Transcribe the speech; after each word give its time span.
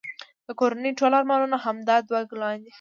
د 0.45 0.47
کورنی 0.59 0.91
ټول 0.99 1.11
ارمانونه 1.19 1.57
همدا 1.65 1.97
دوه 2.07 2.21
ګلان 2.31 2.57
وه 2.63 2.69